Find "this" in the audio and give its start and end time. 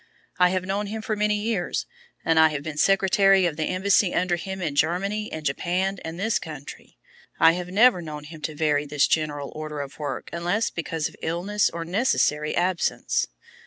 6.19-6.39, 8.87-9.05